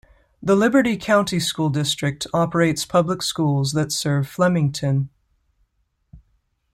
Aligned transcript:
The 0.41 0.55
Liberty 0.55 0.97
County 0.97 1.39
School 1.39 1.69
District 1.69 2.25
operates 2.33 2.85
public 2.85 3.21
schools 3.21 3.73
that 3.73 3.91
serve 3.91 4.27
Flemington. 4.27 5.11